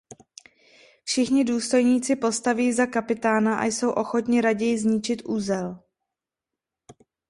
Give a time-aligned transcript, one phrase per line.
[1.03, 5.79] Všichni důstojníci postaví za kapitána a jsou ochotni raději zničit uzel.